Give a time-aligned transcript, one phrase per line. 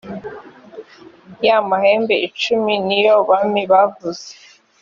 [1.45, 4.29] ya mahembe icumi ni yo bami bavuze